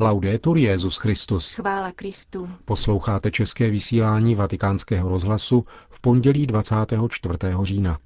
Laudetur 0.00 0.58
Jezus 0.58 0.96
Christus. 0.96 1.50
Chvála 1.50 1.92
Kristu. 1.92 2.50
Posloucháte 2.64 3.30
české 3.30 3.70
vysílání 3.70 4.34
Vatikánského 4.34 5.08
rozhlasu 5.08 5.64
v 5.88 6.00
pondělí 6.00 6.46
24. 6.46 7.38
října. 7.62 7.98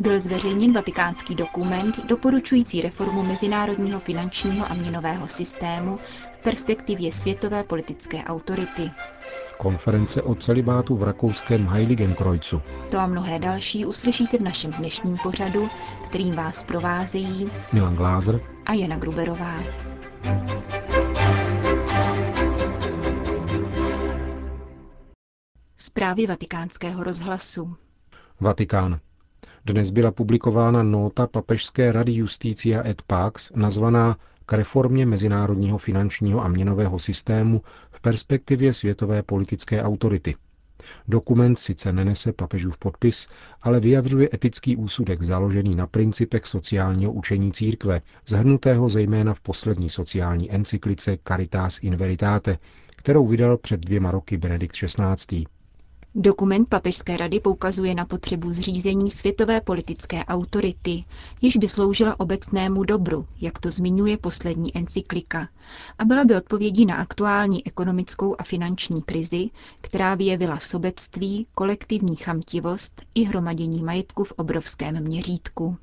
Byl 0.00 0.20
zveřejněn 0.20 0.72
vatikánský 0.72 1.34
dokument 1.34 2.06
doporučující 2.06 2.82
reformu 2.82 3.22
mezinárodního 3.22 4.00
finančního 4.00 4.70
a 4.70 4.74
měnového 4.74 5.26
systému 5.26 5.98
v 6.32 6.38
perspektivě 6.42 7.12
světové 7.12 7.64
politické 7.64 8.24
autority. 8.24 8.90
Konference 9.58 10.22
o 10.22 10.34
celibátu 10.34 10.96
v 10.96 11.02
rakouském 11.02 11.66
Heiligenkreuzu. 11.68 12.62
To 12.90 12.98
a 12.98 13.06
mnohé 13.06 13.38
další 13.38 13.86
uslyšíte 13.86 14.38
v 14.38 14.40
našem 14.40 14.72
dnešním 14.72 15.16
pořadu, 15.22 15.68
kterým 16.06 16.34
vás 16.34 16.64
provázejí 16.64 17.50
Milan 17.72 17.96
Glázer 17.96 18.40
a 18.66 18.72
Jana 18.72 18.96
Gruberová. 18.96 19.54
Zprávy 25.76 26.26
vatikánského 26.26 27.04
rozhlasu. 27.04 27.76
Vatikán. 28.40 29.00
Dnes 29.64 29.90
byla 29.90 30.10
publikována 30.12 30.82
nota 30.82 31.26
Papežské 31.26 31.92
rady 31.92 32.12
Justícia 32.12 32.86
et 32.88 33.02
Pax 33.02 33.52
nazvaná 33.54 34.16
k 34.48 34.52
reformě 34.52 35.06
mezinárodního 35.06 35.78
finančního 35.78 36.44
a 36.44 36.48
měnového 36.48 36.98
systému 36.98 37.62
v 37.90 38.00
perspektivě 38.00 38.72
světové 38.72 39.22
politické 39.22 39.82
autority. 39.82 40.34
Dokument 41.08 41.58
sice 41.58 41.92
nenese 41.92 42.32
papežův 42.32 42.78
podpis, 42.78 43.28
ale 43.62 43.80
vyjadřuje 43.80 44.28
etický 44.34 44.76
úsudek 44.76 45.22
založený 45.22 45.74
na 45.74 45.86
principech 45.86 46.46
sociálního 46.46 47.12
učení 47.12 47.52
církve, 47.52 48.02
zhrnutého 48.26 48.88
zejména 48.88 49.34
v 49.34 49.40
poslední 49.40 49.88
sociální 49.88 50.52
encyklice 50.52 51.18
Caritas 51.28 51.78
in 51.82 51.96
Veritate, 51.96 52.58
kterou 52.96 53.26
vydal 53.26 53.56
před 53.56 53.80
dvěma 53.80 54.10
roky 54.10 54.36
Benedikt 54.36 54.76
XVI. 54.76 55.44
Dokument 56.14 56.68
Papežské 56.68 57.16
rady 57.16 57.40
poukazuje 57.40 57.94
na 57.94 58.04
potřebu 58.04 58.52
zřízení 58.52 59.10
světové 59.10 59.60
politické 59.60 60.24
autority, 60.24 61.04
již 61.40 61.56
by 61.56 61.68
sloužila 61.68 62.20
obecnému 62.20 62.84
dobru, 62.84 63.26
jak 63.40 63.58
to 63.58 63.70
zmiňuje 63.70 64.18
poslední 64.18 64.76
encyklika, 64.76 65.48
a 65.98 66.04
byla 66.04 66.24
by 66.24 66.36
odpovědí 66.36 66.86
na 66.86 66.94
aktuální 66.96 67.66
ekonomickou 67.66 68.36
a 68.38 68.42
finanční 68.42 69.02
krizi, 69.02 69.50
která 69.80 70.14
vyjevila 70.14 70.58
sobectví, 70.58 71.46
kolektivní 71.54 72.16
chamtivost 72.16 73.02
i 73.14 73.24
hromadění 73.24 73.82
majetku 73.82 74.24
v 74.24 74.32
obrovském 74.32 75.00
měřítku. 75.04 75.76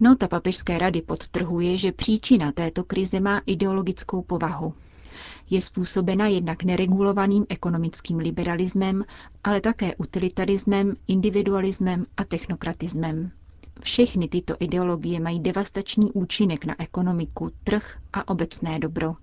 Nota 0.00 0.28
Papežské 0.28 0.78
rady 0.78 1.02
podtrhuje, 1.02 1.76
že 1.78 1.92
příčina 1.92 2.52
této 2.52 2.84
krize 2.84 3.20
má 3.20 3.42
ideologickou 3.46 4.22
povahu 4.22 4.74
je 5.50 5.60
způsobena 5.60 6.26
jednak 6.26 6.62
neregulovaným 6.62 7.46
ekonomickým 7.48 8.18
liberalismem, 8.18 9.04
ale 9.44 9.60
také 9.60 9.94
utilitarismem, 9.96 10.94
individualismem 11.08 12.06
a 12.16 12.24
technokratismem. 12.24 13.30
Všechny 13.82 14.28
tyto 14.28 14.54
ideologie 14.60 15.20
mají 15.20 15.40
devastační 15.40 16.12
účinek 16.12 16.64
na 16.64 16.74
ekonomiku, 16.82 17.50
trh 17.64 17.98
a 18.12 18.28
obecné 18.28 18.78
dobro. 18.78 19.14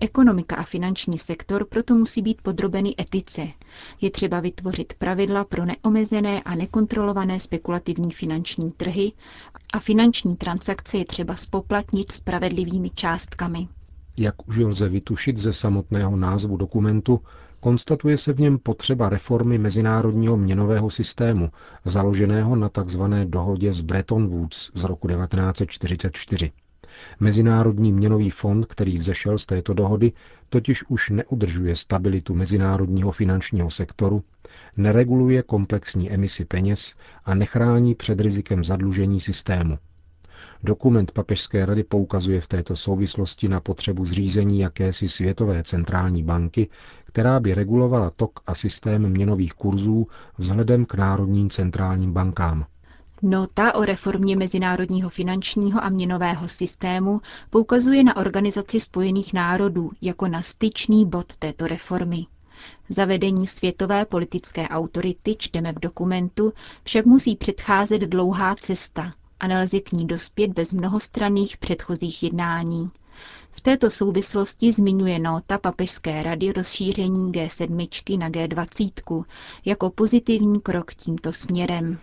Ekonomika 0.00 0.56
a 0.56 0.62
finanční 0.62 1.18
sektor 1.18 1.64
proto 1.68 1.94
musí 1.94 2.22
být 2.22 2.42
podrobeny 2.42 2.94
etice. 3.00 3.48
Je 4.00 4.10
třeba 4.10 4.40
vytvořit 4.40 4.92
pravidla 4.94 5.44
pro 5.44 5.64
neomezené 5.66 6.42
a 6.42 6.54
nekontrolované 6.54 7.40
spekulativní 7.40 8.10
finanční 8.10 8.70
trhy 8.72 9.12
a 9.72 9.78
finanční 9.80 10.36
transakce 10.36 10.98
je 10.98 11.04
třeba 11.04 11.36
spoplatnit 11.36 12.12
spravedlivými 12.12 12.90
částkami. 12.90 13.68
Jak 14.18 14.48
už 14.48 14.58
lze 14.58 14.88
vytušit 14.88 15.38
ze 15.38 15.52
samotného 15.52 16.16
názvu 16.16 16.56
dokumentu, 16.56 17.20
konstatuje 17.60 18.18
se 18.18 18.32
v 18.32 18.40
něm 18.40 18.58
potřeba 18.58 19.08
reformy 19.08 19.58
mezinárodního 19.58 20.36
měnového 20.36 20.90
systému, 20.90 21.50
založeného 21.84 22.56
na 22.56 22.68
tzv. 22.68 23.02
dohodě 23.24 23.72
z 23.72 23.80
Bretton 23.80 24.26
Woods 24.28 24.70
z 24.74 24.84
roku 24.84 25.08
1944. 25.08 26.52
Mezinárodní 27.20 27.92
měnový 27.92 28.30
fond, 28.30 28.66
který 28.66 28.98
vzešel 28.98 29.38
z 29.38 29.46
této 29.46 29.74
dohody, 29.74 30.12
totiž 30.48 30.84
už 30.88 31.10
neudržuje 31.10 31.76
stabilitu 31.76 32.34
mezinárodního 32.34 33.12
finančního 33.12 33.70
sektoru, 33.70 34.24
nereguluje 34.76 35.42
komplexní 35.42 36.10
emisi 36.12 36.44
peněz 36.44 36.94
a 37.24 37.34
nechrání 37.34 37.94
před 37.94 38.20
rizikem 38.20 38.64
zadlužení 38.64 39.20
systému. 39.20 39.78
Dokument 40.64 41.10
Papežské 41.10 41.66
rady 41.66 41.84
poukazuje 41.84 42.40
v 42.40 42.46
této 42.46 42.76
souvislosti 42.76 43.48
na 43.48 43.60
potřebu 43.60 44.04
zřízení 44.04 44.60
jakési 44.60 45.08
světové 45.08 45.62
centrální 45.62 46.22
banky, 46.22 46.68
která 47.04 47.40
by 47.40 47.54
regulovala 47.54 48.10
tok 48.10 48.40
a 48.46 48.54
systém 48.54 49.08
měnových 49.08 49.52
kurzů 49.52 50.06
vzhledem 50.38 50.86
k 50.86 50.94
národním 50.94 51.50
centrálním 51.50 52.12
bankám. 52.12 52.64
Nota 53.22 53.74
o 53.74 53.84
reformě 53.84 54.36
mezinárodního 54.36 55.10
finančního 55.10 55.84
a 55.84 55.88
měnového 55.88 56.48
systému 56.48 57.20
poukazuje 57.50 58.04
na 58.04 58.16
Organizaci 58.16 58.80
spojených 58.80 59.32
národů 59.32 59.90
jako 60.00 60.28
na 60.28 60.42
styčný 60.42 61.06
bod 61.06 61.36
této 61.36 61.66
reformy. 61.66 62.26
Zavedení 62.88 63.46
světové 63.46 64.04
politické 64.04 64.68
autority, 64.68 65.36
čteme 65.38 65.72
v 65.72 65.78
dokumentu, 65.80 66.52
však 66.84 67.06
musí 67.06 67.36
předcházet 67.36 68.02
dlouhá 68.02 68.54
cesta, 68.54 69.12
a 69.40 69.46
nelze 69.46 69.80
k 69.80 69.92
ní 69.92 70.06
dospět 70.06 70.50
bez 70.52 70.72
mnohostranných 70.72 71.56
předchozích 71.56 72.22
jednání. 72.22 72.90
V 73.50 73.60
této 73.60 73.90
souvislosti 73.90 74.72
zmiňuje 74.72 75.18
nota 75.18 75.58
Papežské 75.58 76.22
rady 76.22 76.52
rozšíření 76.52 77.32
G7 77.32 78.18
na 78.18 78.30
G20 78.30 79.24
jako 79.64 79.90
pozitivní 79.90 80.60
krok 80.60 80.94
tímto 80.94 81.32
směrem. 81.32 81.98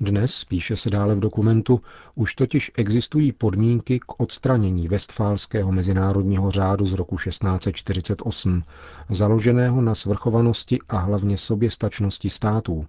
Dnes, 0.00 0.44
píše 0.44 0.76
se 0.76 0.90
dále 0.90 1.14
v 1.14 1.20
dokumentu, 1.20 1.80
už 2.14 2.34
totiž 2.34 2.70
existují 2.74 3.32
podmínky 3.32 4.00
k 4.00 4.20
odstranění 4.20 4.88
Westfálského 4.88 5.72
mezinárodního 5.72 6.50
řádu 6.50 6.86
z 6.86 6.92
roku 6.92 7.16
1648, 7.16 8.62
založeného 9.10 9.80
na 9.82 9.94
svrchovanosti 9.94 10.78
a 10.88 10.98
hlavně 10.98 11.38
soběstačnosti 11.38 12.30
států. 12.30 12.86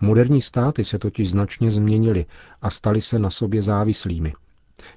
Moderní 0.00 0.40
státy 0.40 0.84
se 0.84 0.98
totiž 0.98 1.30
značně 1.30 1.70
změnily 1.70 2.26
a 2.62 2.70
staly 2.70 3.00
se 3.00 3.18
na 3.18 3.30
sobě 3.30 3.62
závislými. 3.62 4.32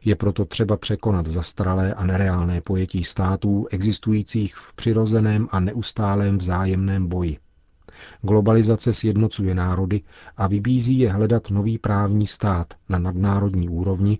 Je 0.05 0.15
proto 0.15 0.45
třeba 0.45 0.77
překonat 0.77 1.27
zastaralé 1.27 1.93
a 1.93 2.05
nereálné 2.05 2.61
pojetí 2.61 3.03
států 3.03 3.67
existujících 3.71 4.55
v 4.55 4.73
přirozeném 4.73 5.47
a 5.51 5.59
neustálém 5.59 6.37
vzájemném 6.37 7.07
boji. 7.07 7.37
Globalizace 8.21 8.93
sjednocuje 8.93 9.55
národy 9.55 10.01
a 10.37 10.47
vybízí 10.47 10.99
je 10.99 11.11
hledat 11.11 11.49
nový 11.49 11.77
právní 11.77 12.27
stát 12.27 12.73
na 12.89 12.99
nadnárodní 12.99 13.69
úrovni, 13.69 14.19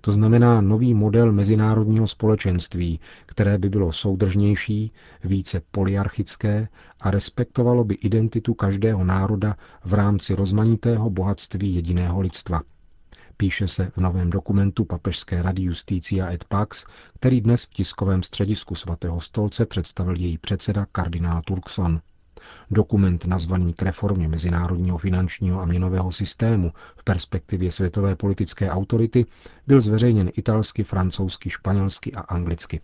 to 0.00 0.12
znamená 0.12 0.60
nový 0.60 0.94
model 0.94 1.32
mezinárodního 1.32 2.06
společenství, 2.06 3.00
které 3.26 3.58
by 3.58 3.68
bylo 3.68 3.92
soudržnější, 3.92 4.92
více 5.24 5.62
poliarchické 5.70 6.68
a 7.00 7.10
respektovalo 7.10 7.84
by 7.84 7.94
identitu 7.94 8.54
každého 8.54 9.04
národa 9.04 9.56
v 9.84 9.94
rámci 9.94 10.34
rozmanitého 10.34 11.10
bohatství 11.10 11.74
jediného 11.74 12.20
lidstva. 12.20 12.62
Píše 13.36 13.68
se 13.68 13.90
v 13.96 14.00
novém 14.00 14.30
dokumentu 14.30 14.84
Papežské 14.84 15.42
rady 15.42 15.62
Justícia 15.62 16.32
et 16.32 16.44
Pax, 16.44 16.84
který 17.14 17.40
dnes 17.40 17.64
v 17.64 17.70
tiskovém 17.70 18.22
středisku 18.22 18.74
svatého 18.74 19.20
stolce 19.20 19.66
představil 19.66 20.16
její 20.16 20.38
předseda 20.38 20.86
kardinál 20.92 21.42
Turkson. 21.42 22.00
Dokument 22.70 23.24
nazvaný 23.24 23.72
k 23.74 23.82
reformě 23.82 24.28
mezinárodního 24.28 24.98
finančního 24.98 25.60
a 25.60 25.64
měnového 25.64 26.12
systému 26.12 26.72
v 26.96 27.04
perspektivě 27.04 27.72
světové 27.72 28.16
politické 28.16 28.70
autority 28.70 29.26
byl 29.66 29.80
zveřejněn 29.80 30.30
italsky, 30.36 30.84
francouzsky, 30.84 31.50
španělsky 31.50 32.12
a 32.12 32.20
anglicky. 32.20 32.80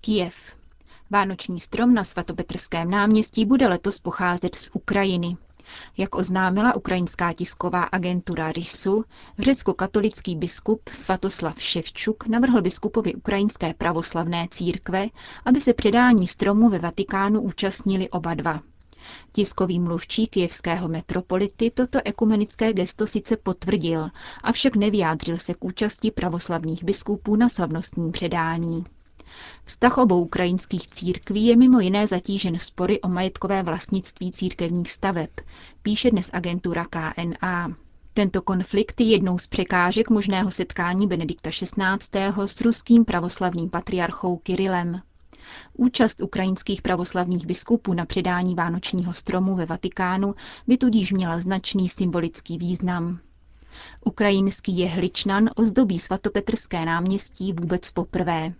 Kiev. 0.00 0.56
Vánoční 1.10 1.60
strom 1.60 1.94
na 1.94 2.04
svatopetrském 2.04 2.90
náměstí 2.90 3.44
bude 3.44 3.68
letos 3.68 3.98
pocházet 3.98 4.54
z 4.54 4.70
Ukrajiny. 4.72 5.36
Jak 5.96 6.14
oznámila 6.14 6.76
ukrajinská 6.76 7.32
tisková 7.32 7.82
agentura 7.82 8.52
RISu, 8.52 9.04
řecko-katolický 9.38 10.36
biskup 10.36 10.88
Svatoslav 10.88 11.60
Ševčuk 11.62 12.26
navrhl 12.26 12.62
biskupovi 12.62 13.14
ukrajinské 13.14 13.74
pravoslavné 13.74 14.48
církve, 14.50 15.06
aby 15.44 15.60
se 15.60 15.74
předání 15.74 16.26
stromu 16.26 16.68
ve 16.68 16.78
Vatikánu 16.78 17.40
účastnili 17.40 18.10
oba 18.10 18.34
dva. 18.34 18.60
Tiskový 19.32 19.80
mluvčí 19.80 20.26
kijevského 20.26 20.88
metropolity 20.88 21.70
toto 21.70 21.98
ekumenické 22.04 22.72
gesto 22.72 23.06
sice 23.06 23.36
potvrdil, 23.36 24.08
avšak 24.42 24.76
nevyjádřil 24.76 25.38
se 25.38 25.54
k 25.54 25.64
účasti 25.64 26.10
pravoslavných 26.10 26.84
biskupů 26.84 27.36
na 27.36 27.48
slavnostním 27.48 28.12
předání. 28.12 28.84
Vztah 29.64 29.98
obou 29.98 30.22
ukrajinských 30.24 30.88
církví 30.88 31.46
je 31.46 31.56
mimo 31.56 31.80
jiné 31.80 32.06
zatížen 32.06 32.58
spory 32.58 33.00
o 33.00 33.08
majetkové 33.08 33.62
vlastnictví 33.62 34.30
církevních 34.32 34.92
staveb, 34.92 35.30
píše 35.82 36.10
dnes 36.10 36.30
agentura 36.32 36.84
KNA. 36.84 37.74
Tento 38.14 38.42
konflikt 38.42 39.00
je 39.00 39.06
jednou 39.06 39.38
z 39.38 39.46
překážek 39.46 40.10
možného 40.10 40.50
setkání 40.50 41.06
Benedikta 41.06 41.50
XVI. 41.50 42.32
s 42.46 42.60
ruským 42.60 43.04
pravoslavným 43.04 43.70
patriarchou 43.70 44.36
Kirilem. 44.36 45.00
Účast 45.72 46.20
ukrajinských 46.22 46.82
pravoslavných 46.82 47.46
biskupů 47.46 47.94
na 47.94 48.06
předání 48.06 48.54
vánočního 48.54 49.12
stromu 49.12 49.54
ve 49.56 49.66
Vatikánu 49.66 50.34
by 50.66 50.76
tudíž 50.76 51.12
měla 51.12 51.40
značný 51.40 51.88
symbolický 51.88 52.58
význam. 52.58 53.18
Ukrajinský 54.04 54.78
jehličnan 54.78 55.50
ozdobí 55.56 55.98
svatopetrské 55.98 56.84
náměstí 56.84 57.52
vůbec 57.52 57.90
poprvé. 57.90 58.52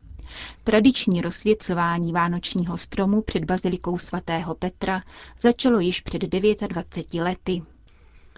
Tradiční 0.65 1.21
rozsvěcování 1.23 2.13
vánočního 2.13 2.79
stromu 2.79 3.23
před 3.23 3.45
bazilikou 3.45 3.99
svatého 3.99 4.55
Petra 4.55 5.03
začalo 5.41 5.81
již 5.81 6.01
před 6.01 6.23
29 6.23 7.25
lety. 7.25 7.63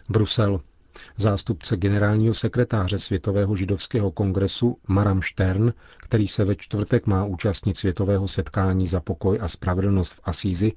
Brusel. 0.08 0.60
Zástupce 1.16 1.76
generálního 1.76 2.34
sekretáře 2.34 2.98
Světového 2.98 3.56
židovského 3.56 4.10
kongresu 4.10 4.78
Maram 4.88 5.22
Stern, 5.22 5.72
který 6.00 6.28
se 6.28 6.44
ve 6.44 6.56
čtvrtek 6.56 7.06
má 7.06 7.24
účastnit 7.24 7.76
světového 7.76 8.28
setkání 8.28 8.86
za 8.86 9.00
pokoj 9.00 9.38
a 9.42 9.48
spravedlnost 9.48 10.12
v 10.12 10.20
Asízi, 10.24 10.72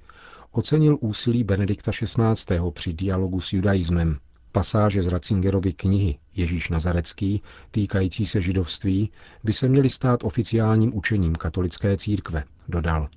ocenil 0.52 0.98
úsilí 1.02 1.44
Benedikta 1.44 1.92
XVI. 1.92 2.60
při 2.74 2.94
dialogu 2.94 3.42
s 3.42 3.54
judaismem. 3.54 4.20
Pasáže 4.52 5.04
z 5.04 5.08
Ratzingerovy 5.08 5.74
knihy 5.74 6.18
Ježíš 6.36 6.70
Nazarecký, 6.70 7.42
týkající 7.72 8.26
se 8.26 8.42
židovství, 8.42 9.12
by 9.44 9.54
se 9.54 9.68
měly 9.70 9.90
stát 9.90 10.24
oficiálním 10.24 10.98
učením 10.98 11.36
katolické 11.36 11.98
církve, 11.98 12.44
dodal. 12.68 13.10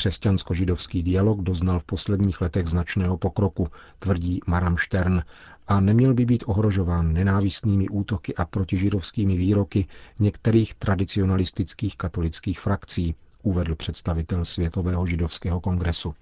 Křesťansko-židovský 0.00 1.02
dialog 1.02 1.40
doznal 1.40 1.78
v 1.78 1.84
posledních 1.84 2.40
letech 2.40 2.66
značného 2.66 3.18
pokroku, 3.18 3.68
tvrdí 3.98 4.40
Maram 4.46 4.76
Stern, 4.78 5.22
a 5.68 5.80
neměl 5.80 6.14
by 6.14 6.26
být 6.26 6.44
ohrožován 6.46 7.12
nenávistnými 7.12 7.88
útoky 7.88 8.34
a 8.34 8.44
protižidovskými 8.44 9.36
výroky 9.36 9.86
některých 10.18 10.74
tradicionalistických 10.74 11.96
katolických 11.96 12.60
frakcí, 12.60 13.14
uvedl 13.42 13.74
představitel 13.74 14.44
Světového 14.44 15.06
židovského 15.06 15.60
kongresu. 15.60 16.14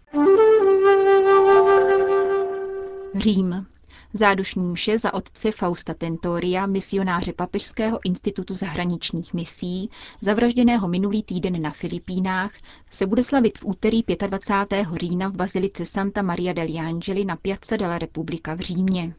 Řím. 3.15 3.67
Zádušní 4.15 4.65
mše 4.65 4.99
za 4.99 5.15
otce 5.15 5.53
Fausta 5.53 5.95
Tentoria, 5.95 6.67
misionáře 6.67 7.33
Papežského 7.33 7.99
institutu 8.05 8.55
zahraničních 8.55 9.35
misí, 9.35 9.91
zavražděného 10.21 10.89
minulý 10.89 11.23
týden 11.23 11.63
na 11.63 11.71
Filipínách, 11.71 12.53
se 12.91 13.07
bude 13.07 13.25
slavit 13.25 13.59
v 13.59 13.65
úterý 13.65 14.03
25. 14.27 14.87
října 14.95 15.29
v 15.29 15.33
bazilice 15.33 15.87
Santa 15.87 16.23
Maria 16.23 16.53
degli 16.53 16.79
Angeli 16.79 17.25
na 17.25 17.37
Piazza 17.37 17.77
della 17.77 17.99
Repubblica 17.99 18.55
v 18.55 18.61
Římě. 18.61 19.15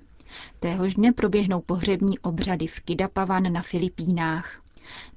Téhož 0.59 0.93
dne 0.93 1.11
proběhnou 1.11 1.61
pohřební 1.61 2.19
obřady 2.19 2.67
v 2.67 2.79
Kidapavan 2.79 3.53
na 3.53 3.61
Filipínách. 3.61 4.61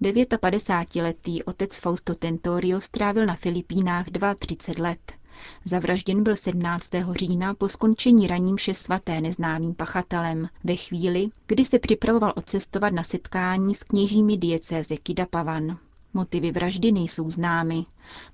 59-letý 0.02 1.42
otec 1.42 1.78
Fausto 1.78 2.14
Tentorio 2.14 2.80
strávil 2.80 3.26
na 3.26 3.36
Filipínách 3.36 4.06
32 4.38 4.88
let. 4.88 5.21
Zavražděn 5.64 6.22
byl 6.22 6.36
17. 6.36 6.90
října 7.12 7.54
po 7.54 7.68
skončení 7.68 8.26
raním 8.26 8.56
vše 8.56 8.74
svaté 8.74 9.20
neznámým 9.20 9.74
pachatelem, 9.74 10.48
ve 10.64 10.76
chvíli, 10.76 11.28
kdy 11.46 11.64
se 11.64 11.78
připravoval 11.78 12.32
odcestovat 12.36 12.92
na 12.92 13.02
setkání 13.02 13.74
s 13.74 13.82
kněžími 13.82 14.36
diecéze 14.36 14.96
Kidapavan. 14.96 15.78
Motivy 16.14 16.52
vraždy 16.52 16.92
nejsou 16.92 17.30
známy. 17.30 17.84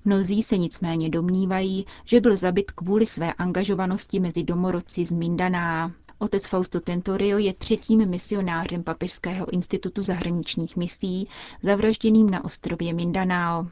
Mnozí 0.05 0.43
se 0.43 0.57
nicméně 0.57 1.09
domnívají, 1.09 1.85
že 2.05 2.21
byl 2.21 2.35
zabit 2.35 2.71
kvůli 2.71 3.05
své 3.05 3.33
angažovanosti 3.33 4.19
mezi 4.19 4.43
domorodci 4.43 5.05
z 5.05 5.11
Mindaná. 5.11 5.91
Otec 6.19 6.47
Fausto 6.47 6.79
Tentorio 6.81 7.37
je 7.37 7.53
třetím 7.53 8.09
misionářem 8.09 8.83
Papežského 8.83 9.53
institutu 9.53 10.03
zahraničních 10.03 10.77
misí, 10.77 11.27
zavražděným 11.63 12.29
na 12.29 12.45
ostrově 12.45 12.93
Mindanao. 12.93 13.67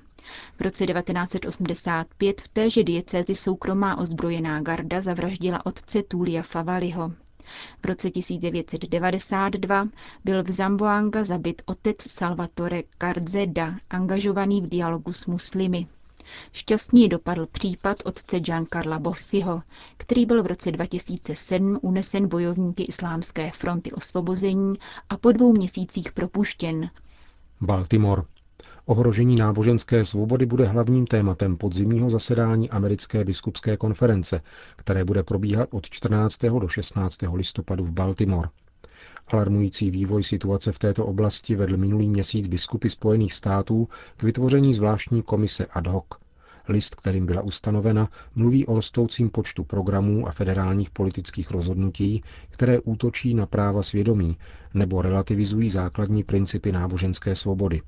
V 0.58 0.62
roce 0.62 0.86
1985 0.86 2.42
v 2.42 2.48
téže 2.48 2.84
diecézi 2.84 3.36
soukromá 3.36 3.98
ozbrojená 3.98 4.62
garda 4.62 5.02
zavraždila 5.02 5.66
otce 5.66 6.04
Tulia 6.04 6.42
Favaliho. 6.42 7.12
V 7.82 7.86
roce 7.86 8.12
1992 8.12 9.88
byl 10.26 10.44
v 10.44 10.52
Zamboanga 10.52 11.26
zabit 11.26 11.62
otec 11.66 12.12
Salvatore 12.12 12.84
Carzeda, 13.02 13.76
angažovaný 13.90 14.62
v 14.62 14.68
dialogu 14.68 15.12
s 15.14 15.26
muslimy. 15.26 15.88
Šťastně 16.54 17.08
dopadl 17.08 17.46
případ 17.48 17.98
otce 18.06 18.40
Giancarla 18.40 19.00
Bossiho, 19.00 19.62
který 19.98 20.26
byl 20.26 20.44
v 20.44 20.48
roce 20.48 20.72
2007 20.72 21.80
unesen 21.82 22.28
bojovníky 22.28 22.84
Islámské 22.84 23.52
fronty 23.52 23.92
osvobození 23.92 24.76
a 25.10 25.18
po 25.18 25.32
dvou 25.32 25.54
měsících 25.54 26.12
propuštěn. 26.12 26.90
Baltimore. 27.62 28.22
Ohrožení 28.90 29.36
náboženské 29.36 30.06
svobody 30.06 30.46
bude 30.46 30.66
hlavním 30.68 31.08
tématem 31.08 31.58
podzimního 31.58 32.10
zasedání 32.10 32.70
Americké 32.70 33.24
biskupské 33.24 33.78
konference, 33.78 34.42
které 34.76 35.06
bude 35.06 35.24
probíhat 35.24 35.70
od 35.72 35.90
14. 35.90 36.38
do 36.60 36.68
16. 36.68 37.18
listopadu 37.34 37.86
v 37.86 37.92
Baltimore. 37.92 38.50
Alarmující 39.28 39.92
vývoj 39.92 40.24
situace 40.24 40.72
v 40.72 40.80
této 40.80 41.06
oblasti 41.06 41.56
vedl 41.56 41.78
minulý 41.78 42.10
měsíc 42.10 42.48
biskupy 42.48 42.90
Spojených 42.90 43.34
států 43.34 43.88
k 44.18 44.24
vytvoření 44.24 44.74
zvláštní 44.74 45.22
komise 45.22 45.66
ad 45.66 45.88
hoc. 45.88 46.06
List, 46.68 46.96
kterým 46.96 47.26
byla 47.26 47.42
ustanovena, 47.42 48.10
mluví 48.36 48.66
o 48.66 48.76
rostoucím 48.76 49.30
počtu 49.30 49.64
programů 49.64 50.28
a 50.28 50.32
federálních 50.32 50.90
politických 50.90 51.52
rozhodnutí, 51.52 52.24
které 52.50 52.80
útočí 52.80 53.34
na 53.34 53.46
práva 53.46 53.84
svědomí 53.84 54.38
nebo 54.74 55.02
relativizují 55.02 55.70
základní 55.70 56.24
principy 56.24 56.72
náboženské 56.72 57.36
svobody. 57.36 57.82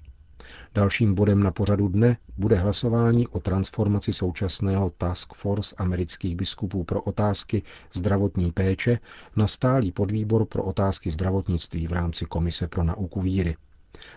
Dalším 0.73 1.15
bodem 1.15 1.43
na 1.43 1.51
pořadu 1.51 1.87
dne 1.87 2.17
bude 2.37 2.55
hlasování 2.55 3.27
o 3.27 3.39
transformaci 3.39 4.13
současného 4.13 4.89
Task 4.97 5.33
Force 5.33 5.75
amerických 5.77 6.35
biskupů 6.35 6.83
pro 6.83 7.01
otázky 7.01 7.63
zdravotní 7.93 8.51
péče 8.51 8.99
na 9.35 9.47
stálý 9.47 9.91
podvýbor 9.91 10.45
pro 10.45 10.63
otázky 10.63 11.11
zdravotnictví 11.11 11.87
v 11.87 11.93
rámci 11.93 12.25
Komise 12.25 12.67
pro 12.67 12.83
nauku 12.83 13.21
víry. 13.21 13.55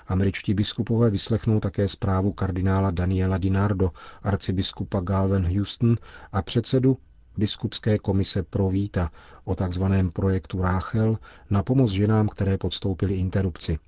Američtí 0.06 0.54
biskupové 0.54 1.10
vyslechnou 1.10 1.60
také 1.60 1.88
zprávu 1.88 2.32
kardinála 2.32 2.90
Daniela 2.90 3.38
Dinardo, 3.38 3.90
arcibiskupa 4.22 5.00
Galvin 5.00 5.58
Houston 5.58 5.96
a 6.32 6.42
předsedu 6.42 6.98
biskupské 7.36 7.98
komise 7.98 8.42
pro 8.42 8.68
víta 8.68 9.10
o 9.44 9.54
tzv. 9.54 9.84
projektu 10.12 10.62
Ráchel 10.62 11.18
na 11.50 11.62
pomoc 11.62 11.90
ženám, 11.90 12.28
které 12.28 12.58
podstoupily 12.58 13.14
interrupci. 13.14 13.78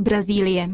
Brazílie. 0.00 0.70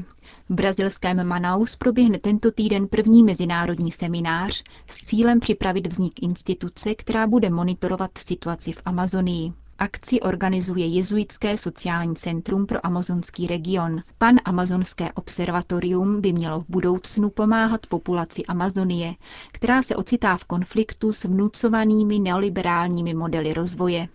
V 0.48 0.54
brazilském 0.54 1.26
Manaus 1.26 1.76
proběhne 1.76 2.18
tento 2.18 2.50
týden 2.50 2.88
první 2.88 3.22
mezinárodní 3.22 3.92
seminář 3.92 4.62
s 4.90 4.96
cílem 5.06 5.40
připravit 5.40 5.86
vznik 5.86 6.22
instituce, 6.22 6.94
která 6.94 7.26
bude 7.26 7.50
monitorovat 7.50 8.10
situaci 8.18 8.72
v 8.72 8.82
Amazonii. 8.84 9.52
Akci 9.78 10.20
organizuje 10.20 10.86
Jezuitské 10.86 11.56
sociální 11.56 12.14
centrum 12.16 12.66
pro 12.66 12.86
amazonský 12.86 13.46
region. 13.46 14.02
Pan 14.18 14.36
Amazonské 14.44 15.12
observatorium 15.12 16.20
by 16.20 16.32
mělo 16.32 16.60
v 16.60 16.64
budoucnu 16.68 17.30
pomáhat 17.30 17.86
populaci 17.86 18.44
Amazonie, 18.44 19.14
která 19.52 19.82
se 19.82 19.96
ocitá 19.96 20.36
v 20.36 20.44
konfliktu 20.44 21.12
s 21.12 21.24
vnucovanými 21.24 22.18
neoliberálními 22.18 23.14
modely 23.14 23.54
rozvoje. 23.54 24.08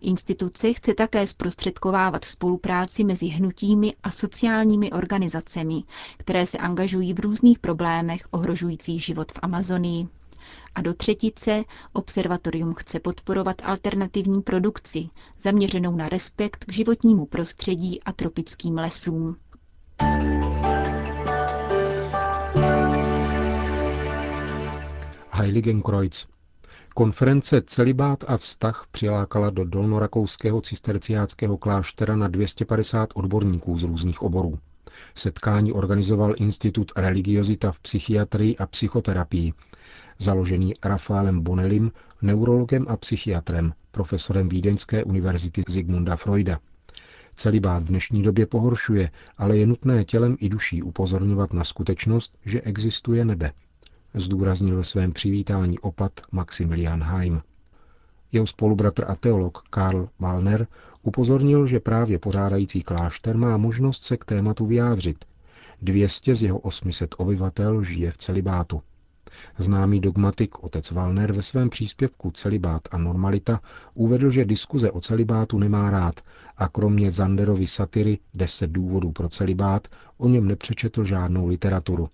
Instituce 0.00 0.72
chce 0.72 0.94
také 0.94 1.26
zprostředkovávat 1.26 2.24
spolupráci 2.24 3.04
mezi 3.04 3.26
hnutími 3.26 3.94
a 4.02 4.10
sociálními 4.10 4.90
organizacemi, 4.92 5.82
které 6.16 6.46
se 6.46 6.58
angažují 6.58 7.14
v 7.14 7.20
různých 7.20 7.58
problémech 7.58 8.28
ohrožujících 8.30 9.04
život 9.04 9.32
v 9.32 9.38
Amazonii. 9.42 10.08
A 10.74 10.82
do 10.82 10.94
třetice 10.94 11.64
observatorium 11.92 12.74
chce 12.74 13.00
podporovat 13.00 13.56
alternativní 13.64 14.42
produkci, 14.42 15.08
zaměřenou 15.40 15.96
na 15.96 16.08
respekt 16.08 16.64
k 16.64 16.72
životnímu 16.72 17.26
prostředí 17.26 18.02
a 18.02 18.12
tropickým 18.12 18.74
lesům. 18.78 19.36
Heiligenkreuz. 25.30 26.31
Konference 26.94 27.62
Celibát 27.66 28.24
a 28.28 28.36
vztah 28.36 28.86
přilákala 28.90 29.50
do 29.50 29.64
dolnorakouského 29.64 30.60
cisterciáckého 30.60 31.56
kláštera 31.56 32.16
na 32.16 32.28
250 32.28 33.08
odborníků 33.14 33.78
z 33.78 33.82
různých 33.82 34.22
oborů. 34.22 34.58
Setkání 35.14 35.72
organizoval 35.72 36.34
Institut 36.36 36.92
Religiozita 36.96 37.72
v 37.72 37.78
psychiatrii 37.78 38.56
a 38.56 38.66
psychoterapii, 38.66 39.52
založený 40.18 40.74
Rafaelem 40.84 41.40
Bonelim, 41.40 41.92
neurologem 42.22 42.86
a 42.88 42.96
psychiatrem, 42.96 43.72
profesorem 43.90 44.48
Vídeňské 44.48 45.04
univerzity 45.04 45.62
Zigmunda 45.68 46.16
Freuda. 46.16 46.58
Celibát 47.34 47.82
v 47.82 47.86
dnešní 47.86 48.22
době 48.22 48.46
pohoršuje, 48.46 49.10
ale 49.38 49.56
je 49.56 49.66
nutné 49.66 50.04
tělem 50.04 50.36
i 50.40 50.48
duší 50.48 50.82
upozorňovat 50.82 51.52
na 51.52 51.64
skutečnost, 51.64 52.38
že 52.44 52.60
existuje 52.60 53.24
nebe. 53.24 53.52
Zdůraznil 54.14 54.76
ve 54.76 54.84
svém 54.84 55.12
přivítání 55.12 55.78
opat 55.78 56.12
Maximilian 56.32 57.02
Heim. 57.02 57.42
Jeho 58.32 58.46
spolubratr 58.46 59.04
a 59.08 59.14
teolog 59.14 59.62
Karl 59.70 60.08
Wallner 60.18 60.66
upozornil, 61.02 61.66
že 61.66 61.80
právě 61.80 62.18
pořádající 62.18 62.82
klášter 62.82 63.36
má 63.36 63.56
možnost 63.56 64.04
se 64.04 64.16
k 64.16 64.24
tématu 64.24 64.66
vyjádřit. 64.66 65.24
200 65.82 66.34
z 66.34 66.42
jeho 66.42 66.58
800 66.58 67.14
obyvatel 67.18 67.82
žije 67.82 68.10
v 68.10 68.16
celibátu. 68.16 68.82
Známý 69.58 70.00
dogmatik 70.00 70.64
otec 70.64 70.90
Valner 70.90 71.32
ve 71.32 71.42
svém 71.42 71.70
příspěvku 71.70 72.30
Celibát 72.30 72.82
a 72.90 72.98
normalita 72.98 73.60
uvedl, 73.94 74.30
že 74.30 74.44
diskuze 74.44 74.90
o 74.90 75.00
celibátu 75.00 75.58
nemá 75.58 75.90
rád 75.90 76.20
a 76.56 76.68
kromě 76.68 77.12
Zanderovy 77.12 77.66
satiry 77.66 78.18
10 78.34 78.70
důvodů 78.70 79.12
pro 79.12 79.28
celibát 79.28 79.88
o 80.18 80.28
něm 80.28 80.48
nepřečetl 80.48 81.04
žádnou 81.04 81.46
literaturu. 81.46 82.08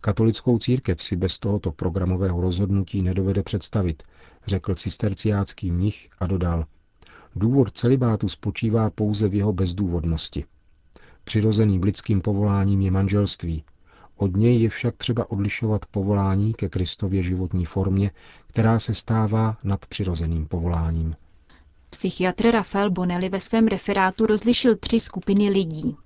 Katolickou 0.00 0.58
církev 0.58 1.02
si 1.02 1.16
bez 1.16 1.38
tohoto 1.38 1.72
programového 1.72 2.40
rozhodnutí 2.40 3.02
nedovede 3.02 3.42
představit, 3.42 4.02
řekl 4.46 4.74
cisterciácký 4.74 5.72
mnich 5.72 6.08
a 6.18 6.26
dodal. 6.26 6.64
Důvod 7.36 7.70
celibátu 7.70 8.28
spočívá 8.28 8.90
pouze 8.90 9.28
v 9.28 9.34
jeho 9.34 9.52
bezdůvodnosti. 9.52 10.44
Přirozeným 11.24 11.82
lidským 11.82 12.20
povoláním 12.20 12.80
je 12.80 12.90
manželství, 12.90 13.64
od 14.16 14.36
něj 14.36 14.62
je 14.62 14.68
však 14.68 14.96
třeba 14.96 15.30
odlišovat 15.30 15.86
povolání 15.86 16.54
ke 16.54 16.68
Kristově 16.68 17.22
životní 17.22 17.64
formě, 17.64 18.10
která 18.46 18.78
se 18.78 18.94
stává 18.94 19.56
nad 19.64 19.86
přirozeným 19.86 20.46
povoláním. 20.46 21.16
Psychiatr 21.90 22.50
Rafael 22.50 22.90
Bonelli 22.90 23.28
ve 23.28 23.40
svém 23.40 23.66
referátu 23.66 24.26
rozlišil 24.26 24.76
tři 24.76 25.00
skupiny 25.00 25.48
lidí. 25.48 25.96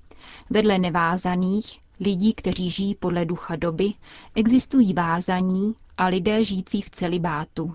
Vedle 0.50 0.78
nevázaných, 0.78 1.78
lidí, 2.00 2.32
kteří 2.34 2.70
žijí 2.70 2.94
podle 2.94 3.24
ducha 3.24 3.56
doby, 3.56 3.92
existují 4.34 4.94
vázaní 4.94 5.74
a 5.96 6.06
lidé 6.06 6.44
žijící 6.44 6.82
v 6.82 6.90
celibátu. 6.90 7.74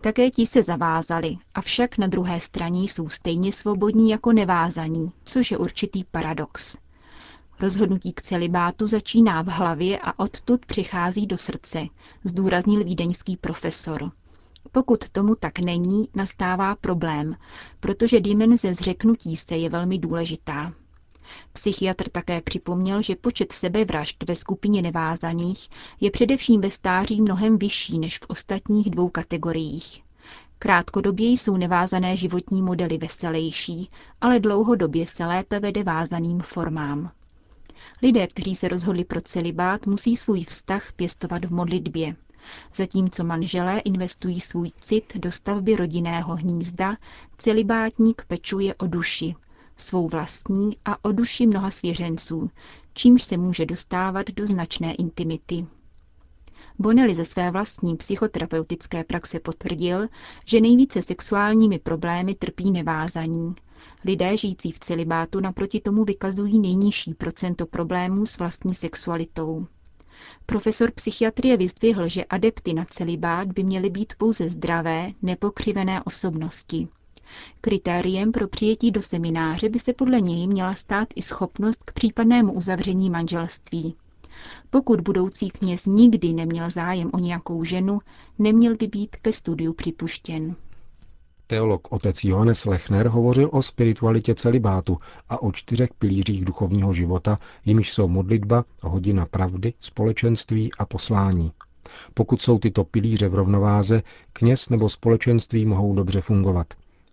Také 0.00 0.30
ti 0.30 0.46
se 0.46 0.62
zavázali, 0.62 1.36
avšak 1.54 1.98
na 1.98 2.06
druhé 2.06 2.40
straně 2.40 2.82
jsou 2.82 3.08
stejně 3.08 3.52
svobodní 3.52 4.10
jako 4.10 4.32
nevázaní, 4.32 5.12
což 5.24 5.50
je 5.50 5.58
určitý 5.58 6.04
paradox. 6.04 6.76
Rozhodnutí 7.60 8.12
k 8.12 8.22
celibátu 8.22 8.86
začíná 8.88 9.42
v 9.42 9.46
hlavě 9.46 9.98
a 9.98 10.18
odtud 10.18 10.66
přichází 10.66 11.26
do 11.26 11.38
srdce, 11.38 11.86
zdůraznil 12.24 12.84
vídeňský 12.84 13.36
profesor. 13.36 14.10
Pokud 14.72 15.08
tomu 15.08 15.34
tak 15.34 15.58
není, 15.58 16.08
nastává 16.14 16.76
problém, 16.76 17.36
protože 17.80 18.20
dimenze 18.20 18.74
zřeknutí 18.74 19.36
se 19.36 19.56
je 19.56 19.68
velmi 19.70 19.98
důležitá. 19.98 20.72
Psychiatr 21.52 22.08
také 22.08 22.40
připomněl, 22.40 23.02
že 23.02 23.16
počet 23.16 23.52
sebevražd 23.52 24.24
ve 24.28 24.34
skupině 24.34 24.82
nevázaných 24.82 25.68
je 26.00 26.10
především 26.10 26.60
ve 26.60 26.70
stáří 26.70 27.20
mnohem 27.20 27.58
vyšší 27.58 27.98
než 27.98 28.18
v 28.18 28.26
ostatních 28.28 28.90
dvou 28.90 29.08
kategoriích. 29.08 30.02
Krátkodobě 30.58 31.28
jsou 31.28 31.56
nevázané 31.56 32.16
životní 32.16 32.62
modely 32.62 32.98
veselější, 32.98 33.90
ale 34.20 34.40
dlouhodobě 34.40 35.06
se 35.06 35.26
lépe 35.26 35.60
vede 35.60 35.82
vázaným 35.82 36.40
formám. 36.40 37.10
Lidé, 38.02 38.26
kteří 38.26 38.54
se 38.54 38.68
rozhodli 38.68 39.04
pro 39.04 39.20
celibát, 39.20 39.86
musí 39.86 40.16
svůj 40.16 40.44
vztah 40.44 40.92
pěstovat 40.92 41.44
v 41.44 41.52
modlitbě. 41.52 42.16
Zatímco 42.74 43.24
manželé 43.24 43.78
investují 43.78 44.40
svůj 44.40 44.70
cit 44.80 45.16
do 45.16 45.32
stavby 45.32 45.76
rodinného 45.76 46.36
hnízda, 46.36 46.96
celibátník 47.38 48.24
pečuje 48.28 48.74
o 48.74 48.86
duši, 48.86 49.34
svou 49.76 50.08
vlastní 50.08 50.76
a 50.84 51.04
o 51.04 51.12
duši 51.12 51.46
mnoha 51.46 51.70
svěřenců, 51.70 52.50
čímž 52.94 53.22
se 53.22 53.36
může 53.36 53.66
dostávat 53.66 54.26
do 54.30 54.46
značné 54.46 54.94
intimity. 54.94 55.66
Bonelli 56.78 57.14
ze 57.14 57.24
své 57.24 57.50
vlastní 57.50 57.96
psychoterapeutické 57.96 59.04
praxe 59.04 59.40
potvrdil, 59.40 60.08
že 60.44 60.60
nejvíce 60.60 61.02
sexuálními 61.02 61.78
problémy 61.78 62.34
trpí 62.34 62.70
nevázaní, 62.70 63.54
Lidé 64.04 64.36
žijící 64.36 64.72
v 64.72 64.78
celibátu 64.78 65.40
naproti 65.40 65.80
tomu 65.80 66.04
vykazují 66.04 66.58
nejnižší 66.58 67.14
procento 67.14 67.66
problémů 67.66 68.26
s 68.26 68.38
vlastní 68.38 68.74
sexualitou. 68.74 69.66
Profesor 70.46 70.90
psychiatrie 70.90 71.56
vyzdvihl, 71.56 72.08
že 72.08 72.24
adepty 72.24 72.74
na 72.74 72.84
celibát 72.84 73.52
by 73.52 73.62
měly 73.62 73.90
být 73.90 74.12
pouze 74.18 74.48
zdravé, 74.48 75.12
nepokřivené 75.22 76.02
osobnosti. 76.02 76.88
Kritériem 77.60 78.32
pro 78.32 78.48
přijetí 78.48 78.90
do 78.90 79.02
semináře 79.02 79.68
by 79.68 79.78
se 79.78 79.92
podle 79.92 80.20
něj 80.20 80.46
měla 80.46 80.74
stát 80.74 81.08
i 81.14 81.22
schopnost 81.22 81.82
k 81.84 81.92
případnému 81.92 82.52
uzavření 82.52 83.10
manželství. 83.10 83.94
Pokud 84.70 85.00
budoucí 85.00 85.50
kněz 85.50 85.86
nikdy 85.86 86.32
neměl 86.32 86.70
zájem 86.70 87.10
o 87.12 87.18
nějakou 87.18 87.64
ženu, 87.64 87.98
neměl 88.38 88.76
by 88.76 88.86
být 88.86 89.16
ke 89.16 89.32
studiu 89.32 89.72
připuštěn. 89.72 90.54
Teolog 91.46 91.92
otec 91.92 92.24
Johannes 92.24 92.64
Lechner 92.64 93.08
hovořil 93.08 93.48
o 93.52 93.62
spiritualitě 93.62 94.34
celibátu 94.34 94.98
a 95.28 95.42
o 95.42 95.52
čtyřech 95.52 95.90
pilířích 95.98 96.44
duchovního 96.44 96.92
života, 96.92 97.38
jimiž 97.64 97.92
jsou 97.92 98.08
modlitba, 98.08 98.64
hodina 98.82 99.26
pravdy, 99.26 99.74
společenství 99.80 100.70
a 100.78 100.84
poslání. 100.86 101.52
Pokud 102.14 102.42
jsou 102.42 102.58
tyto 102.58 102.84
pilíře 102.84 103.28
v 103.28 103.34
rovnováze, 103.34 104.02
kněz 104.32 104.68
nebo 104.68 104.88
společenství 104.88 105.66
mohou 105.66 105.94
dobře 105.94 106.20
fungovat. 106.20 106.66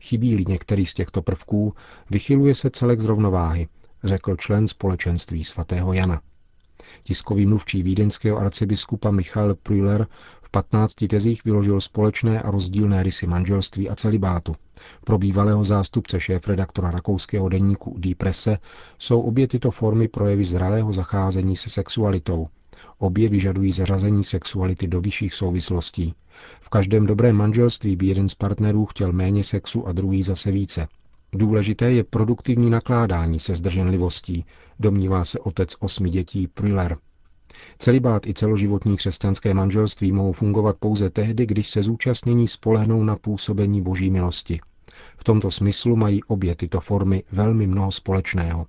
Chybí-li 0.04 0.46
některý 0.48 0.86
z 0.86 0.94
těchto 0.94 1.22
prvků, 1.22 1.74
vychyluje 2.10 2.56
se 2.56 2.70
celek 2.70 3.02
z 3.02 3.06
rovnováhy, 3.06 3.68
řekl 4.04 4.36
člen 4.36 4.68
společenství 4.68 5.44
svatého 5.44 5.94
Jana. 5.94 6.22
Tiskový 7.04 7.46
mluvčí 7.46 7.84
vídeňského 7.84 8.38
arcibiskupa 8.38 9.12
Michal 9.12 9.56
Prüller 9.56 10.08
15 10.54 10.94
tezích 11.10 11.46
vyložil 11.46 11.82
společné 11.82 12.42
a 12.42 12.52
rozdílné 12.52 13.04
rysy 13.04 13.28
manželství 13.28 13.90
a 13.90 13.96
celibátu. 13.96 14.56
Pro 15.04 15.18
bývalého 15.18 15.64
zástupce 15.64 16.20
šéf-redaktora 16.20 16.92
rakouského 16.92 17.50
deníku 17.50 17.96
Die 18.00 18.16
Presse 18.16 18.58
jsou 18.98 19.22
obě 19.22 19.48
tyto 19.48 19.72
formy 19.72 20.08
projevy 20.08 20.46
zralého 20.46 20.94
zacházení 20.94 21.56
se 21.56 21.70
sexualitou. 21.70 22.48
Obě 22.98 23.30
vyžadují 23.30 23.72
zařazení 23.72 24.24
sexuality 24.24 24.88
do 24.88 25.02
vyšších 25.02 25.34
souvislostí. 25.34 26.14
V 26.62 26.70
každém 26.70 27.06
dobrém 27.06 27.36
manželství 27.36 27.96
by 27.96 28.06
jeden 28.06 28.30
z 28.30 28.36
partnerů 28.36 28.86
chtěl 28.86 29.12
méně 29.12 29.44
sexu 29.44 29.88
a 29.88 29.92
druhý 29.92 30.24
zase 30.24 30.52
více. 30.52 30.88
Důležité 31.32 31.92
je 31.92 32.04
produktivní 32.04 32.70
nakládání 32.70 33.40
se 33.40 33.56
zdrženlivostí, 33.56 34.46
domnívá 34.80 35.26
se 35.26 35.40
otec 35.40 35.76
osmi 35.80 36.10
dětí 36.10 36.48
Prüller. 36.48 36.98
Celibát 37.78 38.28
i 38.28 38.34
celoživotní 38.34 38.98
křesťanské 38.98 39.54
manželství 39.54 40.12
mohou 40.12 40.32
fungovat 40.32 40.76
pouze 40.80 41.10
tehdy, 41.10 41.46
když 41.46 41.70
se 41.70 41.84
zúčastnění 41.84 42.48
spolehnou 42.48 43.04
na 43.04 43.16
působení 43.16 43.82
boží 43.82 44.12
milosti. 44.12 44.60
V 45.18 45.24
tomto 45.24 45.52
smyslu 45.52 45.96
mají 45.96 46.24
obě 46.24 46.56
tyto 46.56 46.80
formy 46.80 47.24
velmi 47.32 47.68
mnoho 47.68 47.92
společného. 47.92 48.66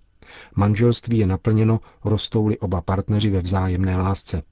Manželství 0.54 1.18
je 1.18 1.26
naplněno, 1.26 1.80
rostou-li 2.04 2.58
oba 2.58 2.80
partneři 2.80 3.30
ve 3.30 3.40
vzájemné 3.40 3.96
lásce. 3.96 4.42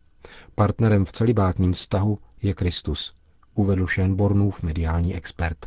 Partnerem 0.54 1.04
v 1.04 1.12
celibátním 1.12 1.72
vztahu 1.72 2.18
je 2.42 2.54
Kristus, 2.54 3.14
uvedl 3.54 3.86
Schönbornův 3.86 4.62
mediální 4.62 5.14
expert. 5.14 5.66